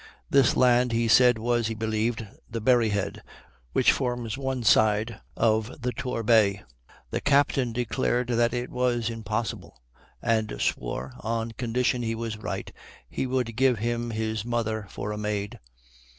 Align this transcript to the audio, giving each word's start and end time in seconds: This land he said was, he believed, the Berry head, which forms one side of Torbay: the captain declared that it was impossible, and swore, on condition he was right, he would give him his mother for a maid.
This 0.31 0.57
land 0.57 0.93
he 0.93 1.07
said 1.07 1.37
was, 1.37 1.67
he 1.67 1.75
believed, 1.75 2.25
the 2.49 2.59
Berry 2.59 2.89
head, 2.89 3.21
which 3.71 3.91
forms 3.91 4.35
one 4.35 4.63
side 4.63 5.21
of 5.37 5.71
Torbay: 5.95 6.63
the 7.11 7.21
captain 7.21 7.71
declared 7.71 8.29
that 8.29 8.51
it 8.51 8.71
was 8.71 9.11
impossible, 9.11 9.79
and 10.19 10.59
swore, 10.59 11.13
on 11.19 11.51
condition 11.51 12.01
he 12.01 12.15
was 12.15 12.35
right, 12.37 12.73
he 13.11 13.27
would 13.27 13.55
give 13.55 13.77
him 13.77 14.09
his 14.09 14.43
mother 14.43 14.87
for 14.89 15.11
a 15.11 15.19
maid. 15.19 15.59